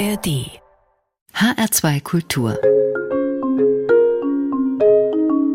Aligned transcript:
ARD 0.00 0.48
HR2 1.34 2.00
Kultur 2.00 2.58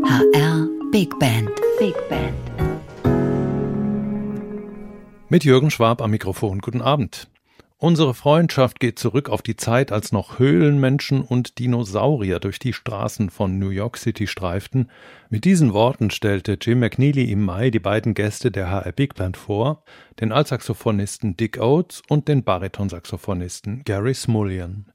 HR 0.06 0.68
Big 0.92 1.18
Band 1.18 1.50
Big 1.80 1.96
Band 2.10 2.36
Mit 5.30 5.46
Jürgen 5.46 5.72
Schwab 5.72 6.00
am 6.00 6.12
Mikrofon. 6.12 6.60
Guten 6.60 6.84
Abend. 6.84 7.28
Unsere 7.86 8.16
Freundschaft 8.16 8.80
geht 8.80 8.98
zurück 8.98 9.30
auf 9.30 9.44
die 9.44 9.58
Zeit, 9.58 9.92
als 9.92 10.12
noch 10.12 10.40
Höhlenmenschen 10.40 11.22
und 11.22 11.60
Dinosaurier 11.60 12.40
durch 12.40 12.58
die 12.58 12.74
Straßen 12.74 13.30
von 13.30 13.60
New 13.60 13.70
York 13.70 13.98
City 13.98 14.26
streiften. 14.26 14.90
Mit 15.30 15.46
diesen 15.46 15.72
Worten 15.72 16.10
stellte 16.10 16.58
Jim 16.60 16.80
McNeely 16.80 17.32
im 17.32 17.46
Mai 17.46 17.70
die 17.70 17.78
beiden 17.78 18.16
Gäste 18.16 18.50
der 18.50 18.72
HR 18.72 18.92
Big 18.92 19.14
Band 19.14 19.38
vor, 19.38 19.84
den 20.20 20.32
Altsaxophonisten 20.32 21.38
Dick 21.38 21.60
Oates 21.60 22.02
und 22.10 22.28
den 22.28 22.44
Baritonsaxophonisten 22.44 23.84
Gary 23.84 24.16
Smullian. 24.16 24.88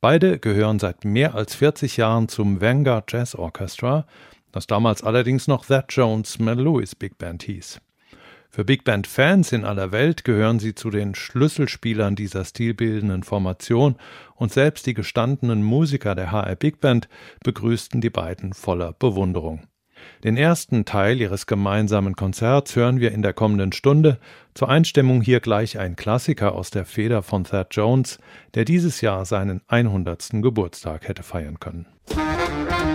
Beide 0.00 0.38
gehören 0.38 0.78
seit 0.78 1.04
mehr 1.04 1.34
als 1.34 1.54
40 1.54 1.98
Jahren 1.98 2.28
zum 2.28 2.62
Vanguard 2.62 3.12
Jazz 3.12 3.34
Orchestra, 3.34 4.06
das 4.52 4.66
damals 4.66 5.02
allerdings 5.02 5.48
noch 5.48 5.66
That 5.66 5.84
Jones 5.90 6.38
Mel 6.38 6.58
Lewis 6.58 6.94
Big 6.94 7.18
Band 7.18 7.42
hieß. 7.42 7.78
Für 8.54 8.66
Big 8.66 8.84
Band-Fans 8.84 9.52
in 9.52 9.64
aller 9.64 9.92
Welt 9.92 10.24
gehören 10.24 10.58
sie 10.58 10.74
zu 10.74 10.90
den 10.90 11.14
Schlüsselspielern 11.14 12.16
dieser 12.16 12.44
stilbildenden 12.44 13.22
Formation 13.22 13.96
und 14.34 14.52
selbst 14.52 14.84
die 14.84 14.92
gestandenen 14.92 15.62
Musiker 15.62 16.14
der 16.14 16.32
HR 16.32 16.56
Big 16.56 16.78
Band 16.78 17.08
begrüßten 17.42 18.02
die 18.02 18.10
beiden 18.10 18.52
voller 18.52 18.92
Bewunderung. 18.92 19.62
Den 20.22 20.36
ersten 20.36 20.84
Teil 20.84 21.18
ihres 21.18 21.46
gemeinsamen 21.46 22.14
Konzerts 22.14 22.76
hören 22.76 23.00
wir 23.00 23.12
in 23.12 23.22
der 23.22 23.32
kommenden 23.32 23.72
Stunde. 23.72 24.18
Zur 24.52 24.68
Einstimmung 24.68 25.22
hier 25.22 25.40
gleich 25.40 25.78
ein 25.78 25.96
Klassiker 25.96 26.54
aus 26.54 26.70
der 26.70 26.84
Feder 26.84 27.22
von 27.22 27.44
Thad 27.44 27.68
Jones, 27.70 28.18
der 28.52 28.66
dieses 28.66 29.00
Jahr 29.00 29.24
seinen 29.24 29.62
100. 29.68 30.28
Geburtstag 30.42 31.08
hätte 31.08 31.22
feiern 31.22 31.58
können. 31.58 31.86
Musik 32.10 32.91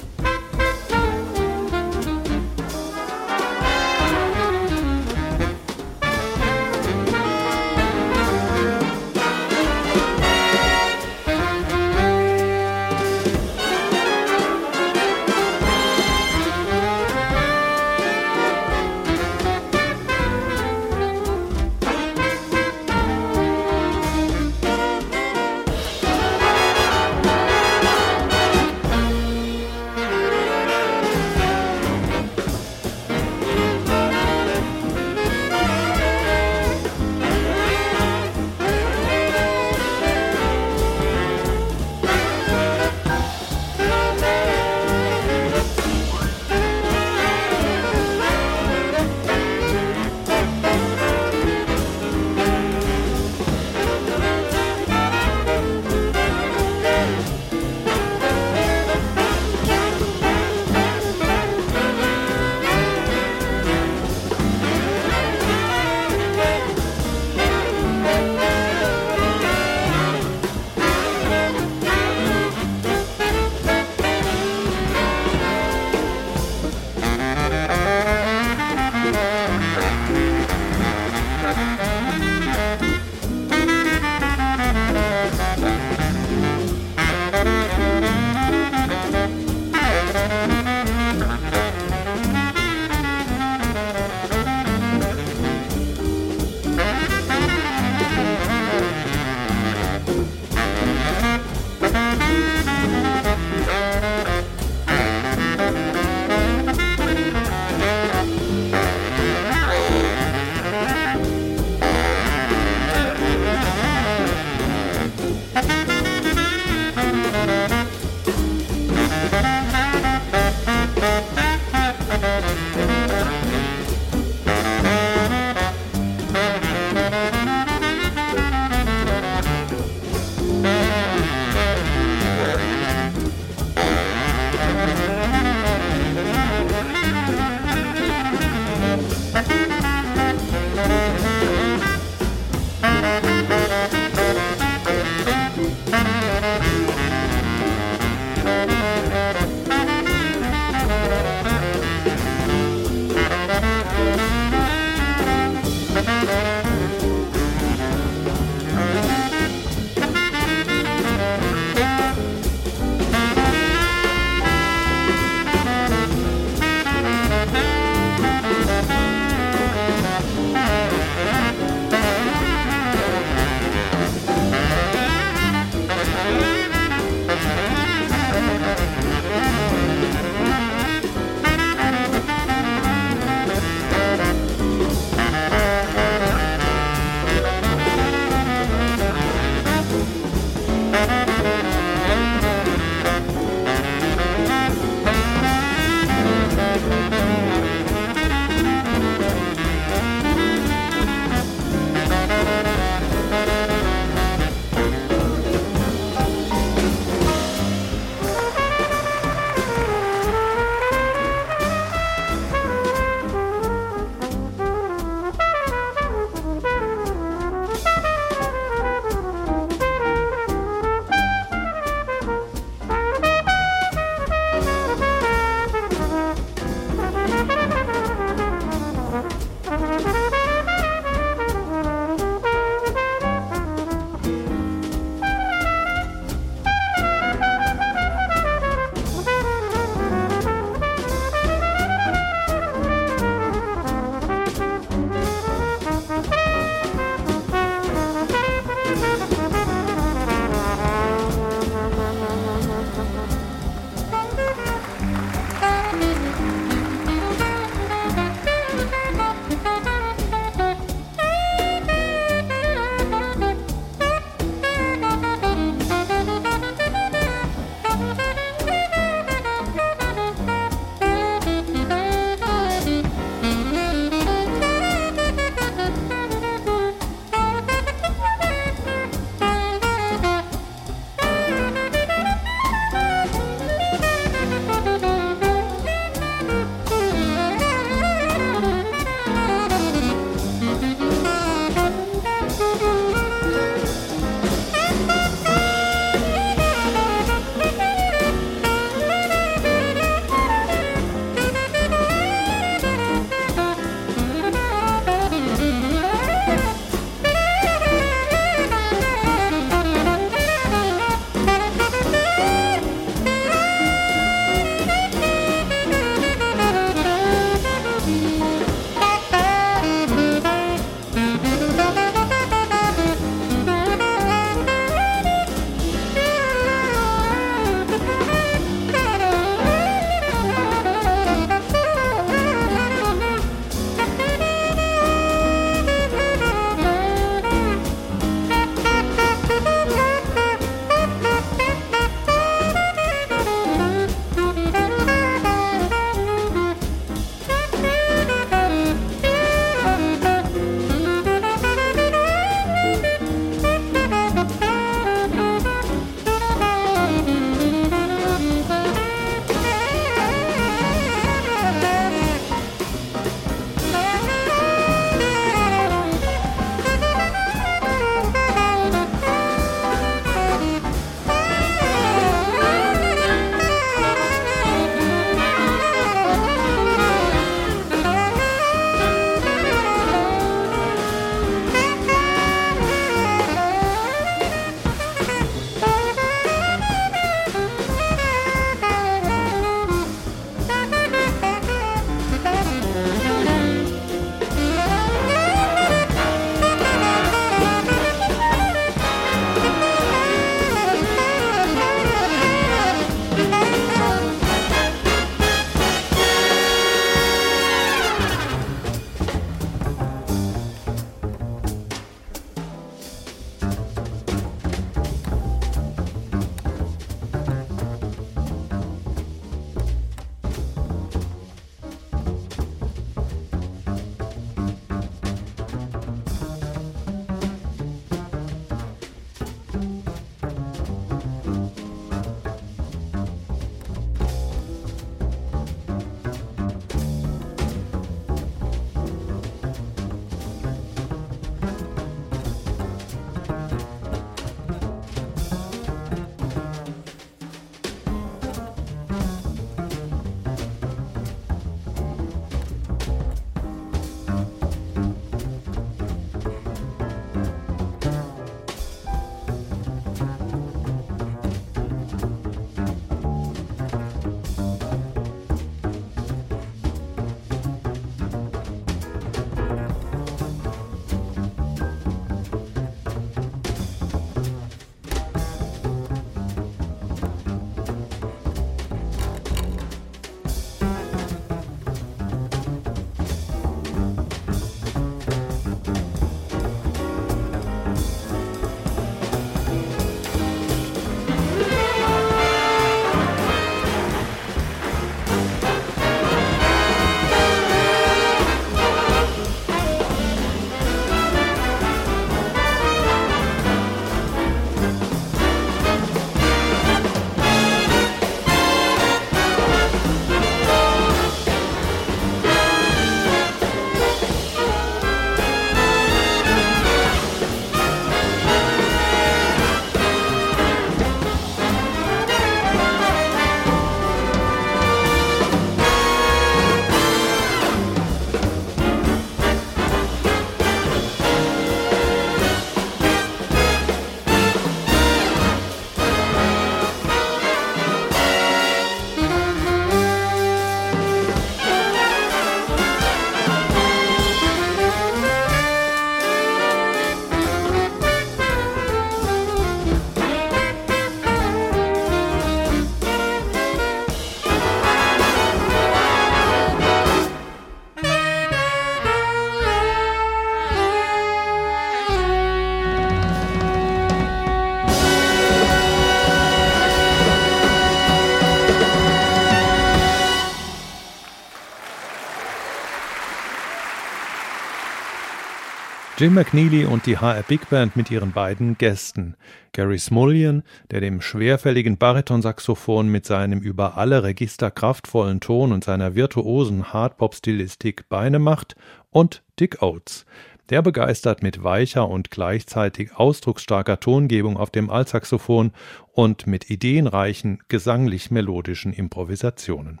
Jim 576.18 576.34
McNeely 576.34 576.84
und 576.84 577.06
die 577.06 577.16
HR 577.16 577.44
Big 577.44 577.70
Band 577.70 577.94
mit 577.94 578.10
ihren 578.10 578.32
beiden 578.32 578.76
Gästen. 578.76 579.36
Gary 579.70 580.00
Smullian, 580.00 580.64
der 580.90 581.00
dem 581.00 581.20
schwerfälligen 581.20 581.96
Baritonsaxophon 581.96 583.06
mit 583.08 583.24
seinem 583.24 583.60
über 583.60 583.96
alle 583.96 584.24
Register 584.24 584.72
kraftvollen 584.72 585.38
Ton 585.38 585.70
und 585.70 585.84
seiner 585.84 586.16
virtuosen 586.16 586.92
Hardpop-Stilistik 586.92 588.08
Beine 588.08 588.40
macht, 588.40 588.74
und 589.10 589.44
Dick 589.60 589.80
Oates, 589.80 590.26
der 590.70 590.82
begeistert 590.82 591.44
mit 591.44 591.62
weicher 591.62 592.08
und 592.08 592.32
gleichzeitig 592.32 593.14
ausdrucksstarker 593.14 594.00
Tongebung 594.00 594.56
auf 594.56 594.70
dem 594.70 594.90
Altsaxophon 594.90 595.70
und 596.10 596.48
mit 596.48 596.68
ideenreichen, 596.68 597.60
gesanglich-melodischen 597.68 598.92
Improvisationen. 598.92 600.00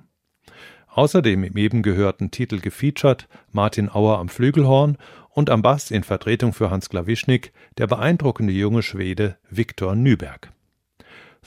Außerdem 0.98 1.44
im 1.44 1.56
eben 1.56 1.82
gehörten 1.82 2.32
Titel 2.32 2.58
gefeatured 2.58 3.28
Martin 3.52 3.88
Auer 3.88 4.18
am 4.18 4.28
Flügelhorn 4.28 4.98
und 5.38 5.50
am 5.50 5.62
Bass 5.62 5.92
in 5.92 6.02
Vertretung 6.02 6.52
für 6.52 6.68
Hans 6.68 6.90
Klawischnik 6.90 7.52
der 7.78 7.86
beeindruckende 7.86 8.52
junge 8.52 8.82
Schwede 8.82 9.36
Viktor 9.48 9.94
Nyberg. 9.94 10.50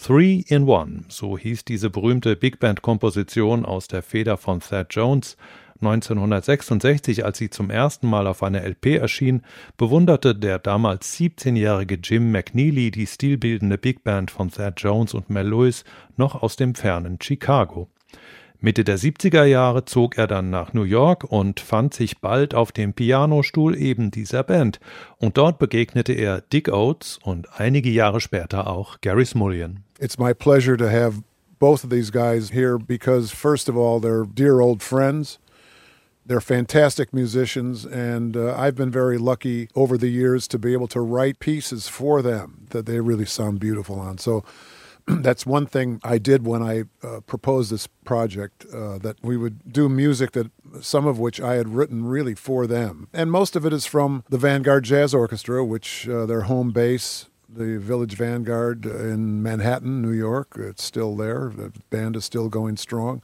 Three 0.02 0.46
in 0.48 0.64
One, 0.64 1.04
so 1.10 1.38
hieß 1.38 1.66
diese 1.66 1.90
berühmte 1.90 2.38
Big 2.38 2.62
Band 2.62 2.82
Komposition 2.82 3.66
aus 3.66 3.90
der 3.90 4.02
Feder 4.02 4.38
von 4.38 4.62
Thad 4.62 4.88
Jones. 4.92 5.36
1966, 5.82 7.26
als 7.26 7.38
sie 7.38 7.50
zum 7.50 7.70
ersten 7.70 8.08
Mal 8.08 8.28
auf 8.28 8.44
einer 8.44 8.64
LP 8.64 8.96
erschien, 8.96 9.42
bewunderte 9.76 10.36
der 10.36 10.60
damals 10.60 11.14
17-jährige 11.20 11.96
Jim 11.96 12.32
McNeely 12.32 12.92
die 12.92 13.08
stilbildende 13.08 13.78
Big 13.78 14.06
Band 14.06 14.32
von 14.32 14.50
Thad 14.52 14.76
Jones 14.78 15.14
und 15.14 15.30
Mel 15.30 15.50
Lewis 15.50 15.84
noch 16.16 16.42
aus 16.42 16.56
dem 16.56 16.76
fernen 16.76 17.18
Chicago. 17.22 17.90
Mitte 18.64 18.84
der 18.84 19.00
70er 19.00 19.44
Jahre 19.46 19.86
zog 19.86 20.20
er 20.20 20.28
dann 20.28 20.52
nach 20.52 20.74
New 20.74 20.84
York 20.84 21.24
und 21.24 21.60
fand 21.60 21.96
sich 21.96 22.20
bald 22.20 22.54
auf 22.54 22.72
dem 22.72 22.94
Pianostuhl 22.94 23.76
eben 23.76 24.12
dieser 24.12 24.44
Band. 24.44 24.80
Und 25.18 25.38
dort 25.38 25.58
begegnete 25.58 26.14
er 26.14 26.42
Dick 26.42 26.70
Oates 26.72 27.18
und 27.24 27.60
einige 27.60 27.90
Jahre 27.90 28.22
später 28.22 28.68
auch 28.68 29.02
Gary 29.02 29.26
Smullian. 29.26 29.84
It's 30.00 30.20
my 30.20 30.36
pleasure 30.36 30.78
to 30.78 30.86
have 30.86 31.24
both 31.58 31.84
of 31.84 31.90
these 31.90 32.12
guys 32.12 32.52
here 32.52 32.78
because, 32.78 33.34
first 33.34 33.68
of 33.68 33.76
all, 33.76 34.00
they're 34.00 34.28
dear 34.32 34.62
old 34.62 34.84
friends. 34.84 35.40
They're 36.24 36.40
fantastic 36.40 37.12
musicians, 37.14 37.84
and 37.84 38.38
uh, 38.38 38.56
I've 38.56 38.76
been 38.76 38.92
very 38.92 39.18
lucky 39.18 39.70
over 39.74 39.98
the 39.98 40.10
years 40.10 40.48
to 40.50 40.60
be 40.60 40.72
able 40.74 40.88
to 40.90 41.02
write 41.02 41.40
pieces 41.40 41.88
for 41.88 42.22
them 42.22 42.68
that 42.70 42.86
they 42.86 43.00
really 43.00 43.26
sound 43.26 43.60
beautiful 43.60 44.00
on. 44.00 44.20
So 44.20 44.44
that's 45.22 45.46
one 45.46 45.66
thing 45.66 46.00
I 46.04 46.18
did 46.18 46.46
when 46.46 46.62
I 46.62 46.84
uh, 47.04 47.22
proposed 47.22 47.72
this 47.72 47.88
project 47.88 48.66
uh, 48.74 48.98
that 49.00 49.18
we 49.22 49.38
would 49.38 49.72
do 49.72 49.90
music 49.90 50.32
that 50.32 50.52
some 50.82 51.06
of 51.06 51.20
which 51.20 51.42
I 51.42 51.56
had 51.56 51.70
written 51.70 52.06
really 52.06 52.36
for 52.36 52.68
them. 52.68 53.08
And 53.14 53.32
most 53.32 53.56
of 53.56 53.66
it 53.66 53.74
is 53.74 53.86
from 53.86 54.24
the 54.30 54.38
Vanguard 54.38 54.84
Jazz 54.84 55.14
Orchestra, 55.14 55.64
which 55.66 56.08
uh, 56.08 56.26
their 56.26 56.42
home 56.42 56.72
base, 56.72 57.28
the 57.50 57.78
Village 57.78 58.16
Vanguard 58.16 58.86
in 58.86 59.44
Manhattan, 59.44 60.02
New 60.02 60.14
York. 60.14 60.56
It's 60.58 60.84
still 60.84 61.16
there. 61.16 61.52
The 61.56 61.72
band 61.90 62.16
is 62.16 62.26
still 62.26 62.50
going 62.50 62.78
strong. 62.78 63.22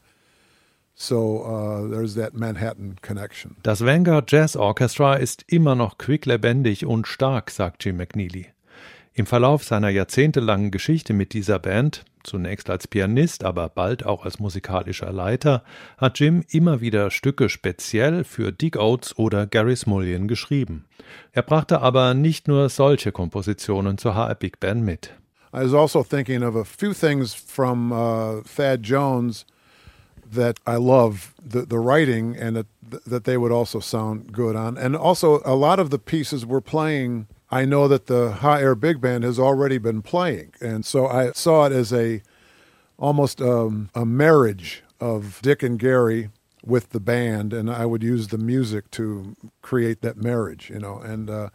So 1.00 1.44
uh, 1.44 1.88
there's 1.88 2.15
that 2.15 2.34
Manhattan 2.34 2.98
connection. 3.01 3.56
Das 3.62 3.82
Vanguard 3.82 4.32
Jazz 4.32 4.56
Orchestra 4.56 5.15
ist 5.15 5.44
immer 5.48 5.75
noch 5.75 6.00
quicklebendig 6.00 6.86
und 6.86 7.08
stark, 7.08 7.51
sagt 7.51 7.86
Jim 7.86 7.98
McNeely. 7.98 8.48
Im 9.17 9.25
Verlauf 9.25 9.63
seiner 9.63 9.89
jahrzehntelangen 9.89 10.69
Geschichte 10.69 11.12
mit 11.12 11.33
dieser 11.33 11.57
Band, 11.57 12.05
zunächst 12.21 12.69
als 12.69 12.88
Pianist, 12.88 13.43
aber 13.43 13.67
bald 13.67 14.05
auch 14.05 14.24
als 14.24 14.38
musikalischer 14.38 15.12
Leiter, 15.12 15.63
hat 15.97 16.19
Jim 16.19 16.43
immer 16.51 16.81
wieder 16.81 17.09
Stücke 17.09 17.50
speziell 17.50 18.24
für 18.24 18.51
Dick 18.51 18.77
Oates 18.77 19.17
oder 19.17 19.47
Gary 19.47 19.75
Smullian 19.75 20.27
geschrieben. 20.27 20.86
Er 21.31 21.41
brachte 21.41 21.81
aber 21.81 22.13
nicht 22.13 22.47
nur 22.47 22.69
solche 22.69 23.12
Kompositionen 23.12 23.97
zur 23.97 24.13
HR 24.13 24.36
Big 24.36 24.59
Band 24.59 24.83
mit. 24.83 25.15
I 25.51 25.63
was 25.63 25.74
also 25.74 26.03
thinking 26.03 26.43
of 26.43 26.55
a 26.55 26.63
few 26.63 26.93
things 26.93 27.33
from 27.33 27.91
uh, 27.91 28.43
Thad 28.43 28.83
Jones 28.83 29.47
that 30.31 30.59
I 30.67 30.75
love 30.75 31.33
the, 31.43 31.65
the 31.67 31.79
writing 31.79 32.38
and 32.39 32.55
that, 32.55 32.67
that 33.09 33.24
they 33.24 33.36
would 33.36 33.51
also 33.51 33.79
sound 33.79 34.31
good 34.31 34.55
on. 34.55 34.77
And 34.77 34.95
also, 34.95 35.41
a 35.43 35.55
lot 35.55 35.79
of 35.79 35.89
the 35.89 35.97
pieces 35.97 36.45
we're 36.45 36.62
playing 36.62 37.25
I 37.49 37.65
know 37.65 37.87
that 37.87 38.07
the 38.07 38.31
High 38.33 38.61
Air 38.61 38.75
Big 38.75 38.99
Band 38.99 39.23
has 39.23 39.39
already 39.39 39.77
been 39.77 40.01
playing, 40.01 40.53
and 40.61 40.85
so 40.85 41.07
I 41.07 41.31
saw 41.31 41.65
it 41.65 41.71
as 41.71 41.93
a 41.93 42.21
almost 42.97 43.41
um, 43.41 43.89
a 43.95 44.05
marriage 44.05 44.83
of 44.99 45.39
Dick 45.41 45.63
and 45.63 45.79
Gary 45.79 46.29
with 46.65 46.89
the 46.89 46.99
band, 46.99 47.53
and 47.53 47.71
I 47.71 47.85
would 47.85 48.03
use 48.03 48.27
the 48.27 48.37
music 48.37 48.91
to 48.91 49.35
create 49.61 50.01
that 50.01 50.17
marriage, 50.17 50.69
you 50.69 50.79
know. 50.79 50.97
And 50.99 51.29
uh, 51.29 51.49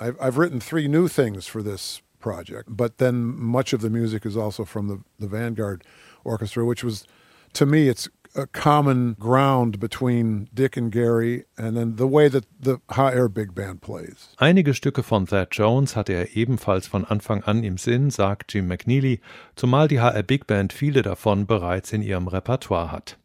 I've, 0.00 0.16
I've 0.20 0.38
written 0.38 0.58
three 0.60 0.88
new 0.88 1.06
things 1.06 1.46
for 1.46 1.62
this 1.62 2.02
project, 2.18 2.68
but 2.76 2.98
then 2.98 3.22
much 3.22 3.72
of 3.72 3.80
the 3.80 3.90
music 3.90 4.26
is 4.26 4.36
also 4.36 4.64
from 4.64 4.88
the, 4.88 5.00
the 5.18 5.28
Vanguard 5.28 5.84
Orchestra, 6.24 6.64
which 6.64 6.82
was, 6.82 7.06
to 7.52 7.64
me, 7.64 7.88
it's 7.88 8.08
a 8.34 8.46
common 8.46 9.16
ground 9.18 9.80
between 9.80 10.48
Dick 10.54 10.76
and 10.76 10.92
Gary 10.92 11.44
and 11.56 11.76
then 11.76 11.96
the 11.96 12.06
way 12.06 12.28
that 12.28 12.44
the 12.60 12.78
HR 12.88 13.28
Big 13.28 13.54
Band 13.54 13.80
plays. 13.80 14.34
Einige 14.38 14.74
Stücke 14.74 15.02
von 15.02 15.26
Thad 15.26 15.48
Jones 15.52 15.96
hatte 15.96 16.12
er 16.12 16.36
ebenfalls 16.36 16.86
von 16.86 17.04
Anfang 17.04 17.42
an 17.44 17.64
im 17.64 17.78
Sinn, 17.78 18.10
sagt 18.10 18.54
Jim 18.54 18.68
McNeely, 18.68 19.20
zumal 19.56 19.88
die 19.88 20.00
HR 20.00 20.22
Big 20.22 20.46
Band 20.46 20.72
viele 20.72 21.02
davon 21.02 21.46
bereits 21.46 21.92
in 21.92 22.02
ihrem 22.02 22.28
Repertoire 22.28 22.92
hat. 22.92 23.18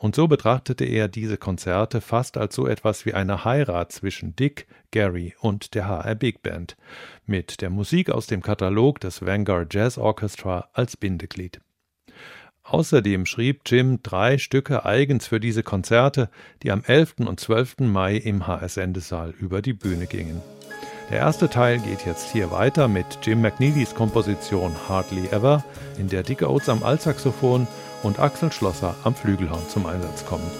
Und 0.00 0.14
so 0.14 0.28
betrachtete 0.28 0.84
er 0.84 1.08
diese 1.08 1.36
Konzerte 1.36 2.00
fast 2.00 2.36
als 2.36 2.54
so 2.54 2.66
etwas 2.66 3.06
wie 3.06 3.14
eine 3.14 3.44
Heirat 3.44 3.92
zwischen 3.92 4.36
Dick, 4.36 4.66
Gary 4.90 5.34
und 5.40 5.74
der 5.74 5.88
HR 5.88 6.14
Big 6.14 6.42
Band, 6.42 6.76
mit 7.26 7.60
der 7.60 7.70
Musik 7.70 8.10
aus 8.10 8.26
dem 8.26 8.42
Katalog 8.42 9.00
des 9.00 9.22
Vanguard 9.24 9.72
Jazz 9.72 9.98
Orchestra 9.98 10.68
als 10.72 10.96
Bindeglied. 10.96 11.60
Außerdem 12.64 13.26
schrieb 13.26 13.62
Jim 13.66 14.00
drei 14.02 14.38
Stücke 14.38 14.84
eigens 14.84 15.26
für 15.26 15.40
diese 15.40 15.62
Konzerte, 15.62 16.30
die 16.62 16.70
am 16.70 16.84
11. 16.86 17.14
und 17.26 17.40
12. 17.40 17.80
Mai 17.80 18.16
im 18.16 18.46
HS 18.46 18.74
Sendesaal 18.74 19.34
über 19.38 19.62
die 19.62 19.72
Bühne 19.72 20.06
gingen. 20.06 20.40
Der 21.10 21.18
erste 21.18 21.50
Teil 21.50 21.78
geht 21.80 22.06
jetzt 22.06 22.30
hier 22.32 22.50
weiter 22.50 22.88
mit 22.88 23.04
Jim 23.22 23.42
McNeelys 23.42 23.94
Komposition 23.94 24.72
Hardly 24.88 25.26
Ever, 25.30 25.64
in 25.98 26.08
der 26.08 26.22
Dick 26.22 26.42
Oates 26.42 26.68
am 26.68 26.82
Altsaxophon 26.82 27.66
und 28.02 28.18
Axel 28.18 28.52
Schlosser 28.52 28.94
am 29.04 29.14
Flügelhorn 29.14 29.68
zum 29.68 29.84
Einsatz 29.86 30.24
kommen. 30.24 30.50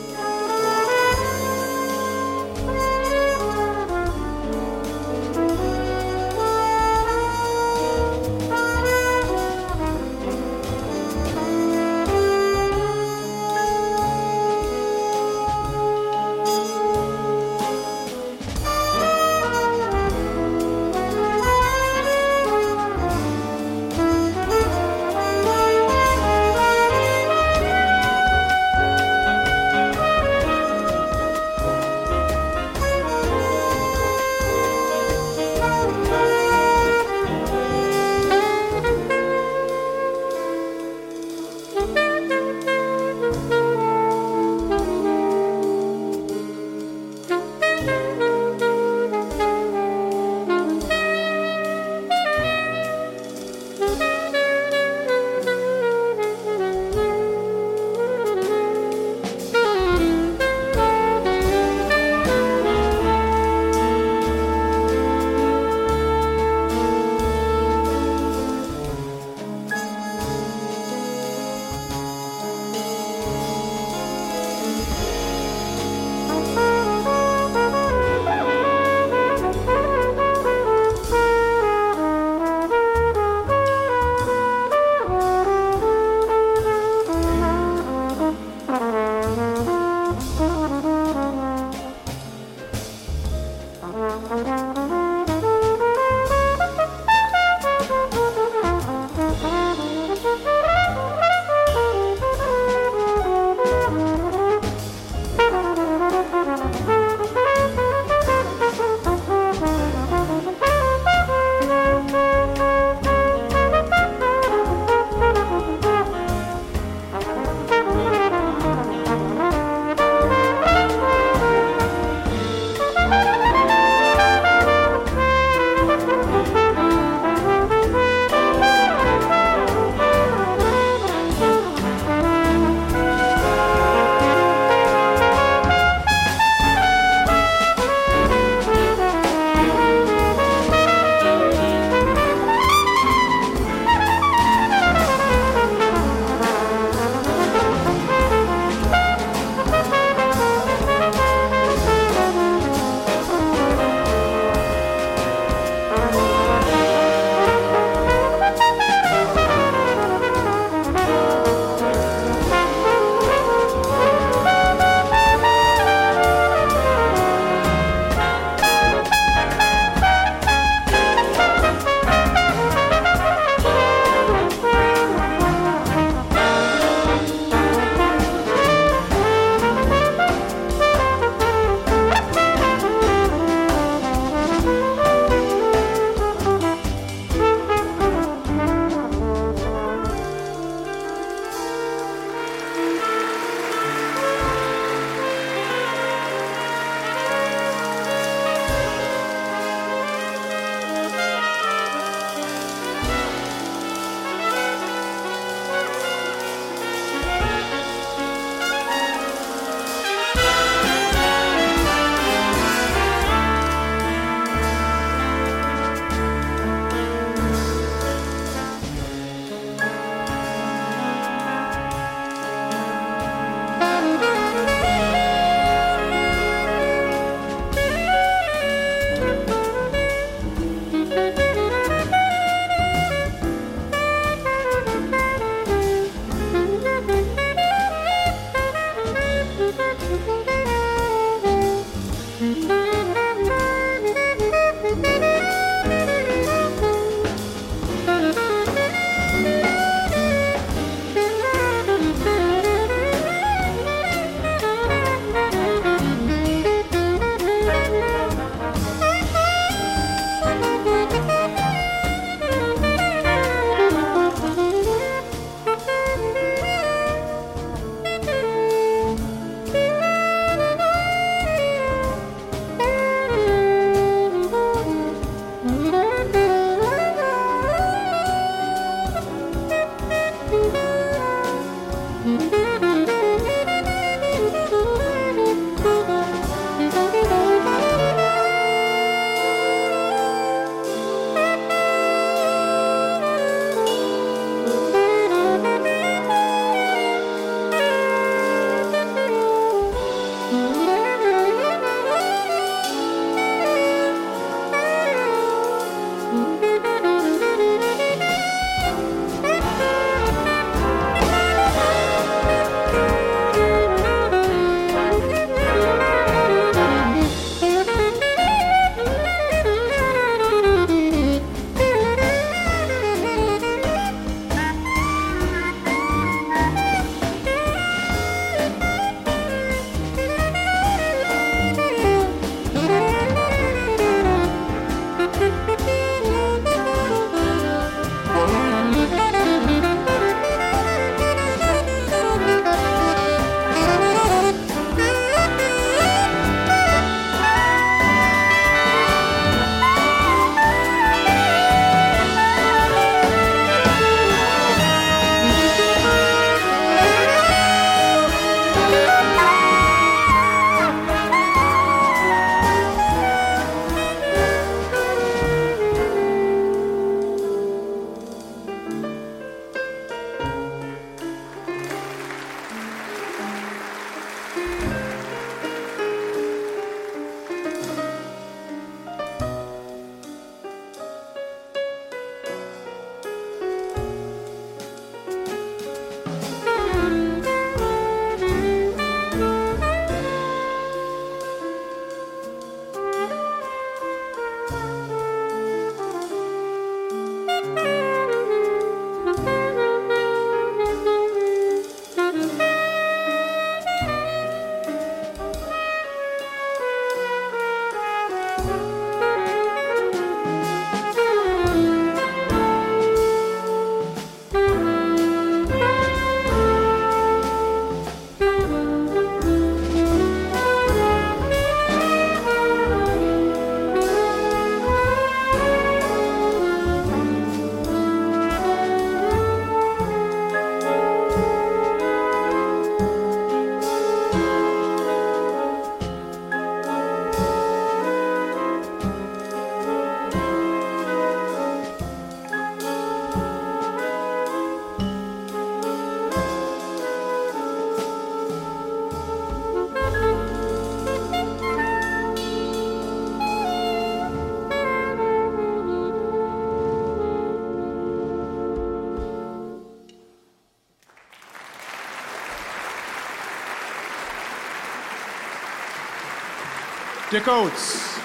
Dick 467.32 467.48
Oates. 467.48 468.18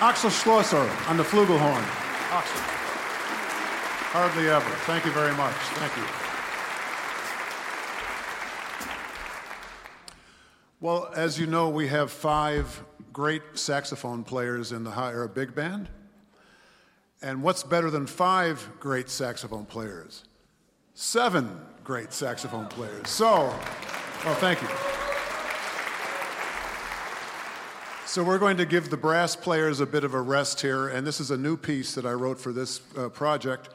Axel 0.00 0.30
Schlosser 0.30 0.90
on 1.06 1.16
the 1.16 1.22
flugelhorn. 1.22 1.84
Axel. 2.32 2.60
Hardly 4.10 4.48
ever. 4.48 4.68
Thank 4.80 5.04
you 5.04 5.12
very 5.12 5.32
much. 5.36 5.54
Thank 5.54 5.96
you. 5.96 6.02
Well, 10.80 11.08
as 11.14 11.38
you 11.38 11.46
know, 11.46 11.68
we 11.68 11.86
have 11.86 12.10
five 12.10 12.82
great 13.12 13.42
saxophone 13.54 14.24
players 14.24 14.72
in 14.72 14.82
the 14.82 14.90
High 14.90 15.12
Era 15.12 15.28
Big 15.28 15.54
Band. 15.54 15.88
And 17.22 17.44
what's 17.44 17.62
better 17.62 17.90
than 17.90 18.08
five 18.08 18.68
great 18.80 19.08
saxophone 19.08 19.66
players? 19.66 20.24
Seven 20.94 21.60
great 21.84 22.12
saxophone 22.12 22.66
players. 22.66 23.08
So, 23.08 23.54
well, 24.24 24.34
thank 24.34 24.60
you. 24.60 24.91
So, 28.12 28.22
we're 28.22 28.38
going 28.38 28.58
to 28.58 28.66
give 28.66 28.90
the 28.90 28.98
brass 28.98 29.34
players 29.34 29.80
a 29.80 29.86
bit 29.86 30.04
of 30.04 30.12
a 30.12 30.20
rest 30.20 30.60
here, 30.60 30.88
and 30.88 31.06
this 31.06 31.18
is 31.18 31.30
a 31.30 31.36
new 31.38 31.56
piece 31.56 31.94
that 31.94 32.04
I 32.04 32.12
wrote 32.12 32.38
for 32.38 32.52
this 32.52 32.82
uh, 32.94 33.08
project. 33.08 33.70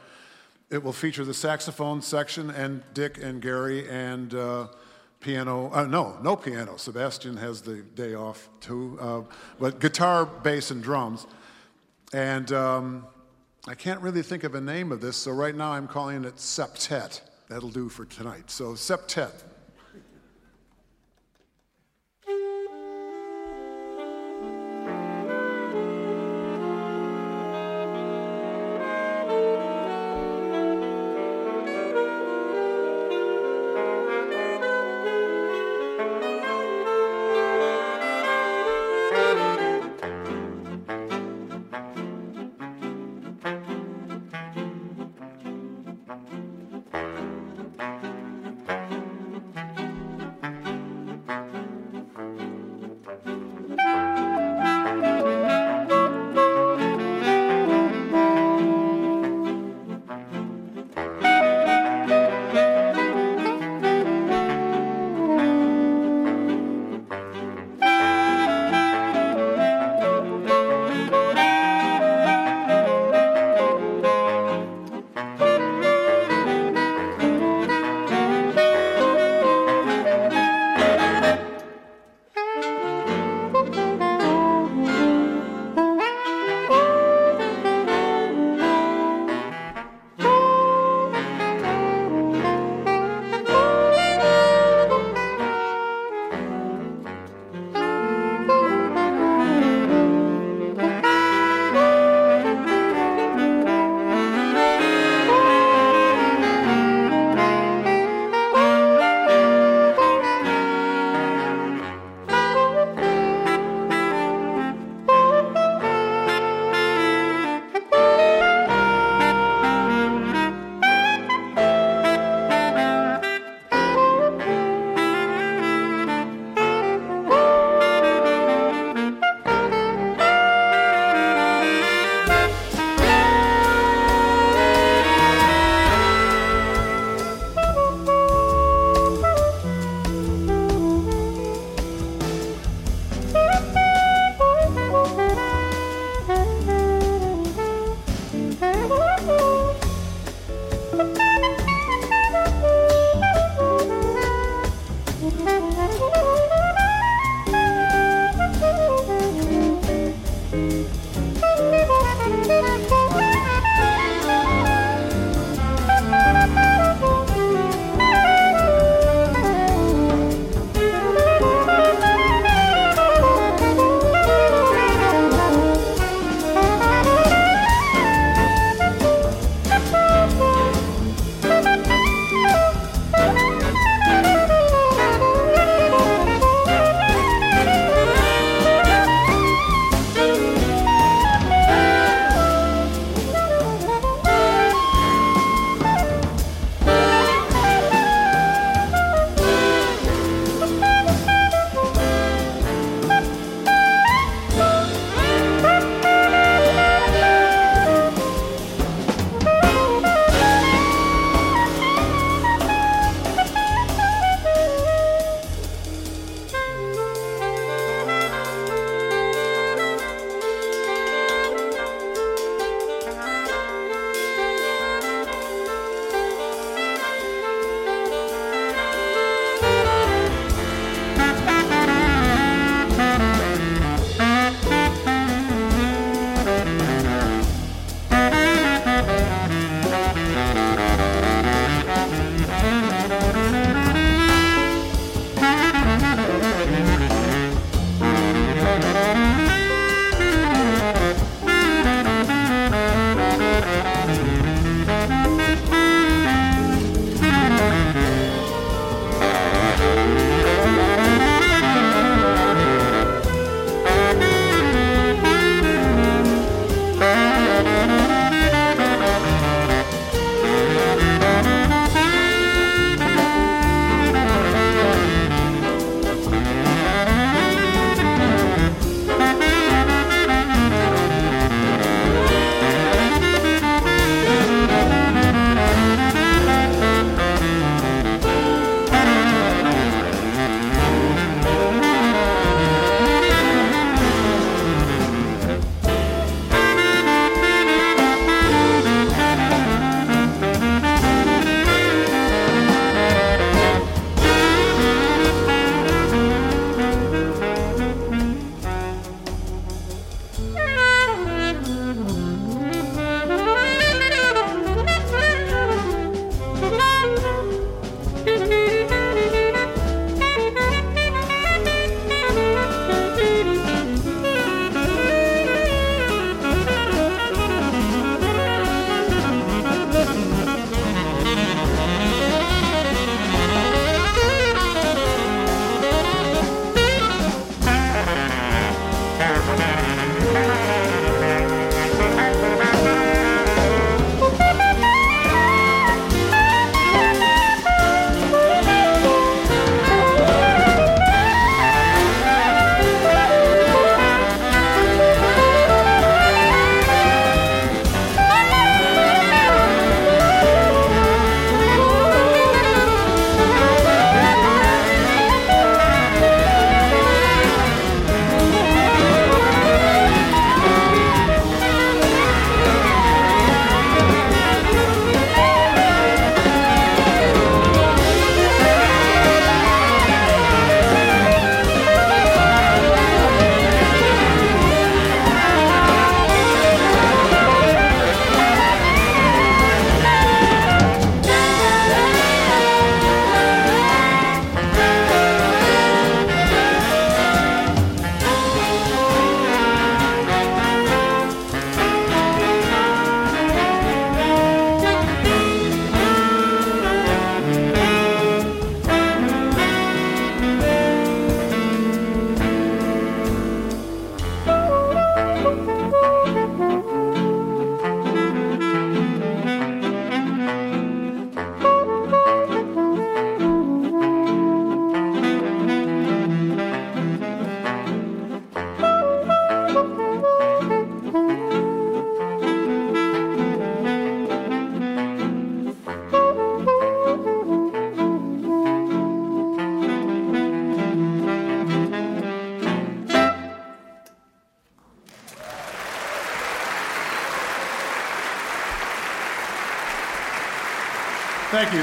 It 0.70 0.80
will 0.80 0.92
feature 0.92 1.24
the 1.24 1.34
saxophone 1.34 2.00
section 2.00 2.50
and 2.50 2.84
Dick 2.94 3.18
and 3.20 3.42
Gary 3.42 3.88
and 3.88 4.32
uh, 4.32 4.68
piano. 5.18 5.72
Uh, 5.72 5.86
no, 5.86 6.16
no 6.22 6.36
piano. 6.36 6.76
Sebastian 6.76 7.36
has 7.36 7.62
the 7.62 7.78
day 7.96 8.14
off 8.14 8.48
too, 8.60 8.96
uh, 9.00 9.22
but 9.58 9.80
guitar, 9.80 10.24
bass, 10.24 10.70
and 10.70 10.84
drums. 10.84 11.26
And 12.12 12.52
um, 12.52 13.08
I 13.66 13.74
can't 13.74 14.00
really 14.00 14.22
think 14.22 14.44
of 14.44 14.54
a 14.54 14.60
name 14.60 14.92
of 14.92 15.00
this, 15.00 15.16
so 15.16 15.32
right 15.32 15.56
now 15.56 15.72
I'm 15.72 15.88
calling 15.88 16.24
it 16.24 16.36
septet. 16.36 17.22
That'll 17.48 17.70
do 17.70 17.88
for 17.88 18.04
tonight. 18.04 18.52
So, 18.52 18.74
septet. 18.74 19.32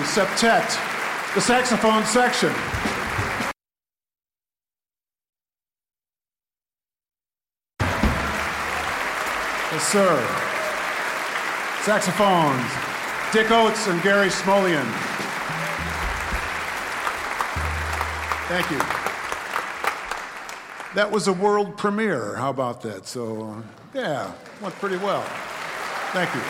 Septet, 0.06 0.65
the 1.34 1.41
saxophone 1.41 2.06
section. 2.06 2.54
Yes, 9.72 9.88
sir. 9.91 10.26
Saxophones, 11.82 12.72
Dick 13.34 13.52
Oates 13.52 13.88
and 13.88 14.02
Gary 14.04 14.30
Smolian. 14.30 14.86
Thank 18.48 18.72
you. 18.72 18.80
That 20.94 21.12
was 21.12 21.28
a 21.28 21.34
world 21.34 21.78
premiere. 21.78 22.36
How 22.36 22.52
about 22.52 22.82
that? 22.84 23.06
So, 23.06 23.44
uh, 23.44 23.62
yeah, 23.94 24.32
went 24.62 24.76
pretty 24.76 24.98
well. 24.98 25.24
Thank 26.13 26.34
you. 26.34 26.41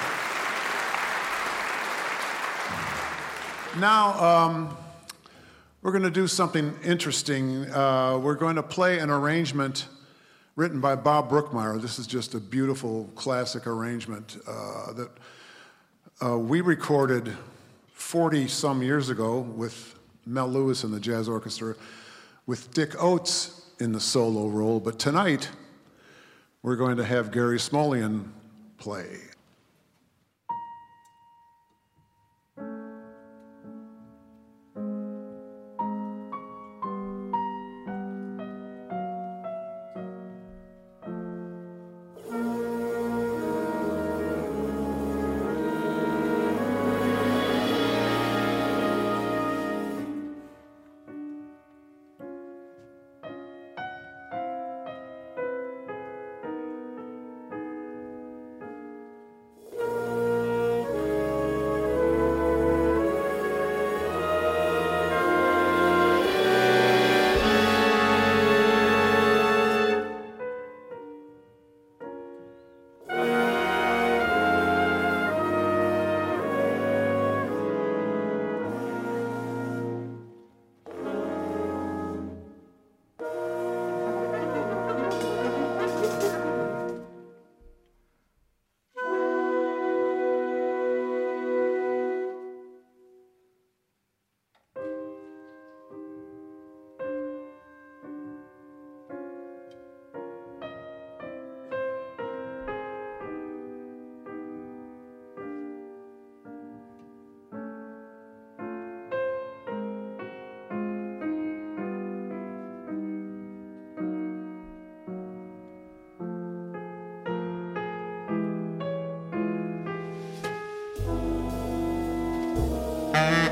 Now, 3.78 4.24
um, 4.24 4.78
we're 5.82 5.92
going 5.92 6.04
to 6.04 6.10
do 6.10 6.28
something 6.28 6.74
interesting. 6.82 7.70
Uh, 7.70 8.18
we're 8.18 8.36
going 8.36 8.56
to 8.56 8.64
play 8.64 9.00
an 9.00 9.10
arrangement 9.10 9.88
written 10.56 10.80
by 10.80 10.96
Bob 10.96 11.30
Brookmeyer. 11.30 11.82
This 11.82 12.00
is 12.00 12.08
just 12.08 12.36
a 12.36 12.40
beautiful 12.40 13.10
classic 13.16 13.68
arrangement 13.68 14.38
uh, 14.48 14.94
that 14.94 15.10
uh, 16.24 16.38
we 16.40 16.62
recorded 16.62 17.36
40 17.92 18.48
some 18.48 18.82
years 18.82 19.10
ago 19.10 19.42
with 19.42 20.00
Mel 20.26 20.48
Lewis 20.48 20.86
and 20.86 20.94
the 20.94 21.00
Jazz 21.02 21.28
Orchestra, 21.28 21.76
with 22.46 22.74
Dick 22.74 23.04
Oates 23.04 23.72
in 23.82 23.92
the 23.92 24.00
solo 24.00 24.48
role. 24.48 24.80
But 24.80 25.00
tonight, 25.00 25.50
we're 26.62 26.78
going 26.78 26.96
to 26.96 27.06
have 27.06 27.30
Gary 27.30 27.58
Smolian 27.58 28.30
play. 28.78 29.18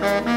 Bye. 0.03 0.32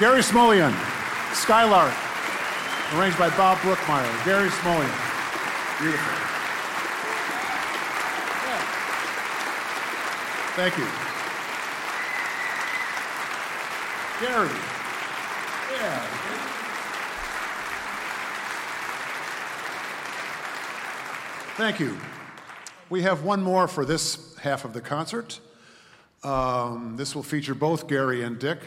Gary 0.00 0.22
Smolian, 0.22 0.74
Skylark, 1.34 1.94
arranged 2.94 3.16
by 3.16 3.30
Bob 3.36 3.58
Brookmeyer. 3.58 4.24
Gary 4.24 4.48
Smolian. 4.48 4.90
Beautiful. 5.80 6.24
Thank 10.56 10.78
you. 10.78 10.86
Gary. 14.20 14.48
Yeah. 15.72 16.06
Thank 21.56 21.80
you. 21.80 21.96
We 22.90 23.02
have 23.02 23.22
one 23.22 23.42
more 23.42 23.68
for 23.68 23.84
this 23.84 24.36
half 24.38 24.64
of 24.64 24.72
the 24.72 24.80
concert. 24.80 25.40
Um, 26.22 26.96
this 26.96 27.14
will 27.14 27.22
feature 27.22 27.54
both 27.54 27.86
Gary 27.86 28.22
and 28.22 28.38
Dick. 28.38 28.58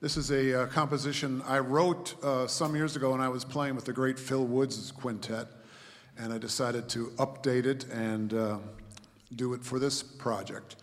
This 0.00 0.16
is 0.16 0.30
a 0.30 0.62
uh, 0.62 0.66
composition 0.66 1.42
I 1.44 1.58
wrote 1.58 2.14
uh, 2.22 2.46
some 2.46 2.76
years 2.76 2.94
ago 2.94 3.10
when 3.10 3.20
I 3.20 3.28
was 3.28 3.44
playing 3.44 3.74
with 3.74 3.84
the 3.84 3.92
great 3.92 4.16
Phil 4.16 4.44
Woods 4.44 4.92
quintet, 4.92 5.48
and 6.16 6.32
I 6.32 6.38
decided 6.38 6.88
to 6.90 7.06
update 7.16 7.66
it 7.66 7.84
and 7.86 8.32
uh, 8.32 8.58
do 9.34 9.54
it 9.54 9.64
for 9.64 9.80
this 9.80 10.04
project. 10.04 10.76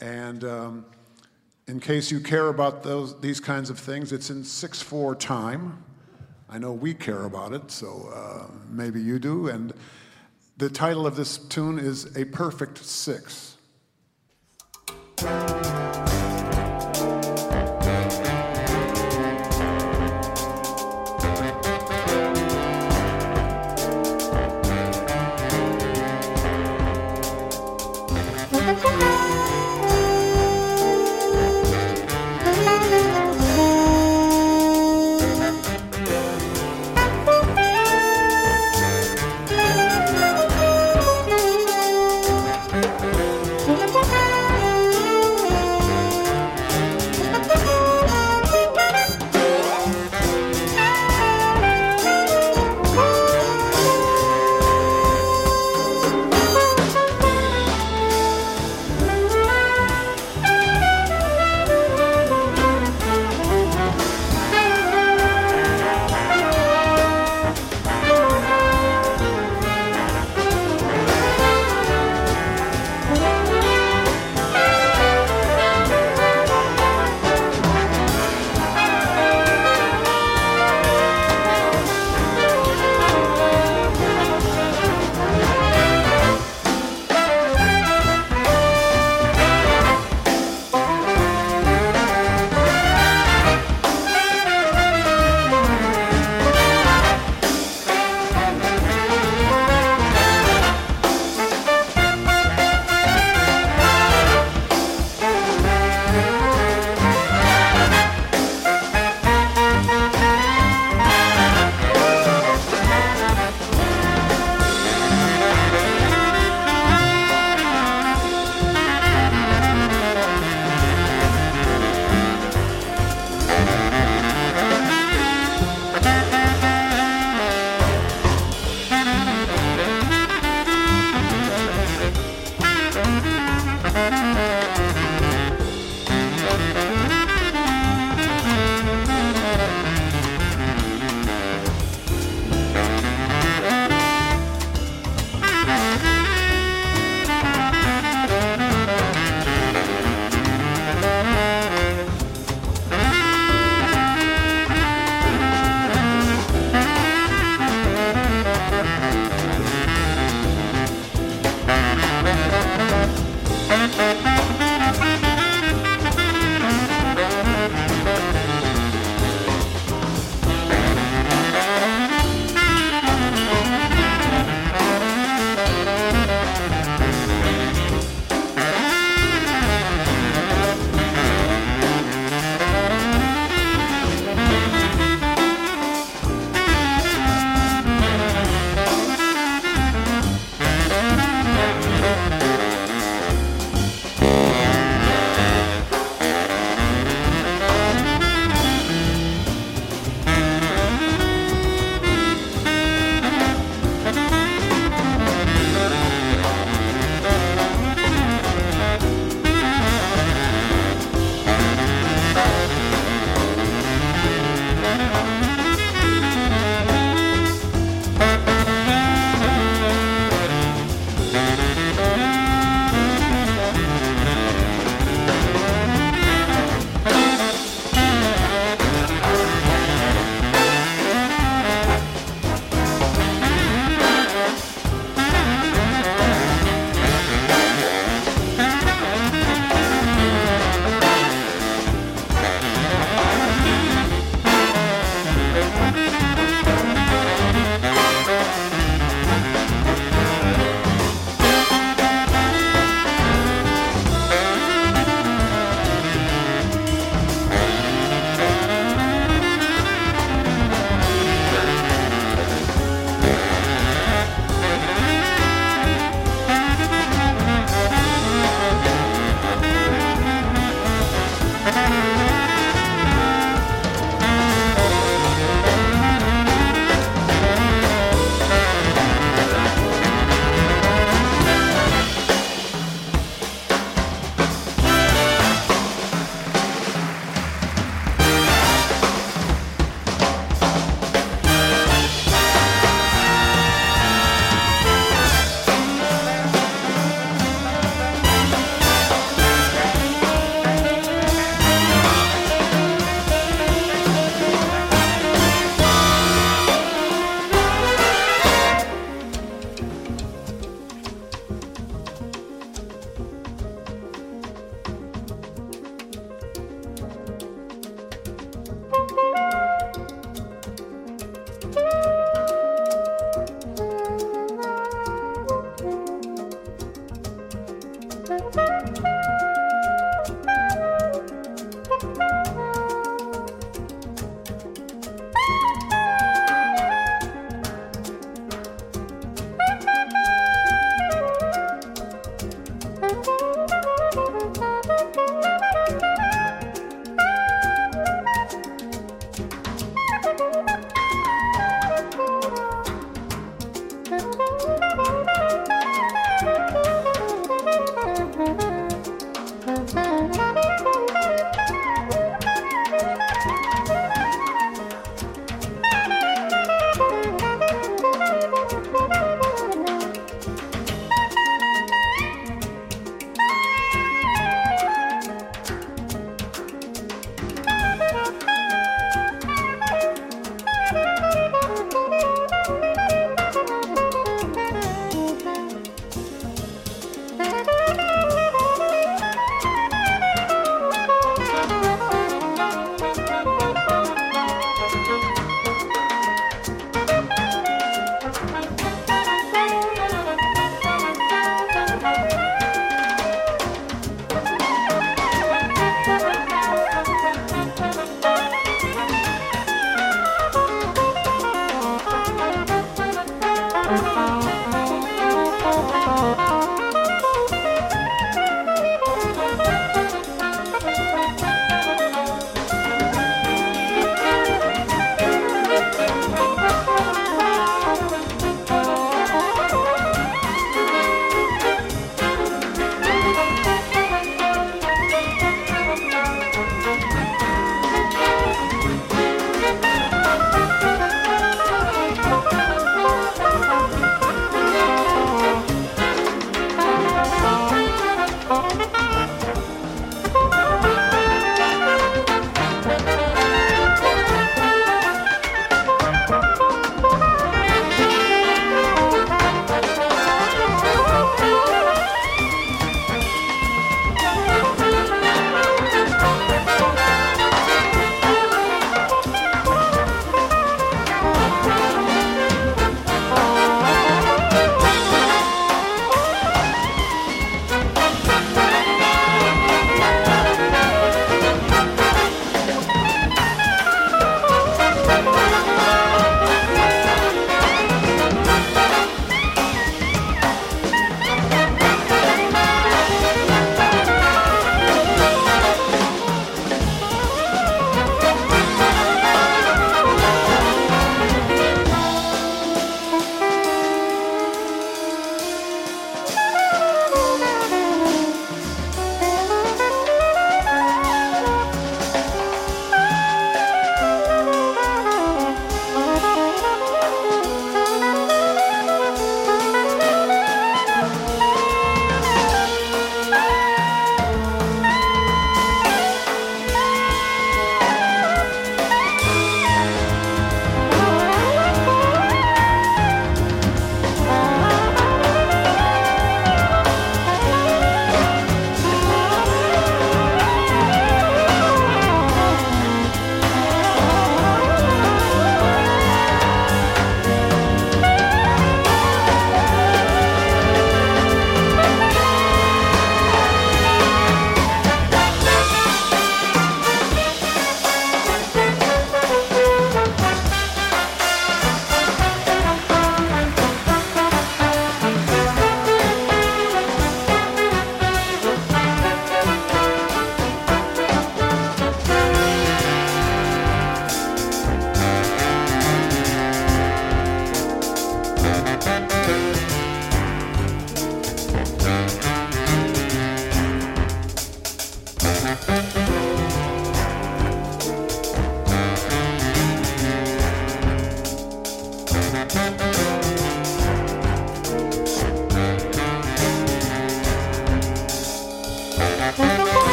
And 0.00 0.44
um, 0.44 0.86
in 1.66 1.80
case 1.80 2.12
you 2.12 2.20
care 2.20 2.46
about 2.46 2.84
those, 2.84 3.20
these 3.20 3.40
kinds 3.40 3.70
of 3.70 3.78
things, 3.80 4.12
it's 4.12 4.30
in 4.30 4.44
6 4.44 4.82
4 4.82 5.16
time. 5.16 5.82
I 6.48 6.58
know 6.58 6.72
we 6.72 6.94
care 6.94 7.24
about 7.24 7.54
it, 7.54 7.72
so 7.72 8.08
uh, 8.14 8.52
maybe 8.70 9.02
you 9.02 9.18
do. 9.18 9.48
And 9.48 9.72
the 10.58 10.70
title 10.70 11.08
of 11.08 11.16
this 11.16 11.38
tune 11.38 11.80
is 11.80 12.16
A 12.16 12.24
Perfect 12.26 12.78
Six. 12.78 13.56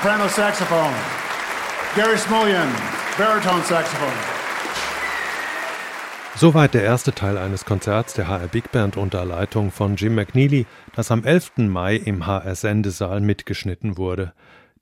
Soprano 0.00 0.28
saxophone. 0.28 0.94
Gary 1.94 2.16
Smolian, 2.16 2.72
baritone 3.18 3.62
saxophone. 3.64 4.16
Soweit 6.36 6.72
der 6.72 6.84
erste 6.84 7.12
Teil 7.12 7.36
eines 7.36 7.66
Konzerts 7.66 8.14
der 8.14 8.26
HR 8.28 8.48
Big 8.48 8.72
Band 8.72 8.96
unter 8.96 9.26
Leitung 9.26 9.70
von 9.70 9.96
Jim 9.96 10.14
McNeely, 10.14 10.64
das 10.96 11.10
am 11.10 11.22
11. 11.22 11.68
Mai 11.68 11.96
im 11.96 12.26
HR 12.26 12.54
Sendesaal 12.54 13.20
mitgeschnitten 13.20 13.98
wurde. 13.98 14.32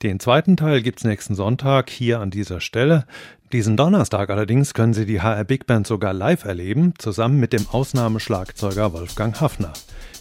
Den 0.04 0.20
zweiten 0.20 0.56
Teil 0.56 0.80
gibt's 0.80 1.02
nächsten 1.02 1.34
Sonntag 1.34 1.90
hier 1.90 2.20
an 2.20 2.30
dieser 2.30 2.60
Stelle. 2.60 3.04
Diesen 3.50 3.76
Donnerstag 3.76 4.30
allerdings 4.30 4.72
können 4.72 4.94
Sie 4.94 5.06
die 5.06 5.20
HR 5.20 5.42
Big 5.42 5.66
Band 5.66 5.88
sogar 5.88 6.12
live 6.12 6.44
erleben, 6.44 6.94
zusammen 6.98 7.40
mit 7.40 7.52
dem 7.52 7.66
Ausnahmeschlagzeuger 7.68 8.92
Wolfgang 8.92 9.40
Hafner. 9.40 9.72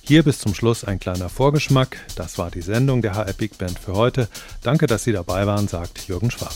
Hier 0.01 0.23
bis 0.23 0.39
zum 0.39 0.55
Schluss 0.55 0.83
ein 0.83 0.99
kleiner 0.99 1.29
Vorgeschmack. 1.29 1.97
Das 2.15 2.39
war 2.39 2.49
die 2.49 2.61
Sendung 2.61 3.03
der 3.03 3.13
HR 3.13 3.33
Big 3.33 3.59
Band 3.59 3.77
für 3.77 3.93
heute. 3.93 4.29
Danke, 4.63 4.87
dass 4.87 5.03
Sie 5.03 5.11
dabei 5.11 5.45
waren, 5.45 5.67
sagt 5.67 6.07
Jürgen 6.07 6.31
Schwab. 6.31 6.55